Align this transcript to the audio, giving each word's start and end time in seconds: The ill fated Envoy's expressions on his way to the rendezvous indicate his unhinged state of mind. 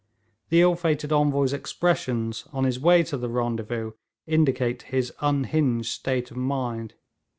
The 0.49 0.61
ill 0.61 0.73
fated 0.75 1.11
Envoy's 1.11 1.53
expressions 1.53 2.45
on 2.51 2.63
his 2.63 2.79
way 2.79 3.03
to 3.03 3.17
the 3.17 3.29
rendezvous 3.29 3.91
indicate 4.25 4.81
his 4.81 5.13
unhinged 5.21 5.89
state 5.91 6.31
of 6.31 6.37
mind. 6.37 6.95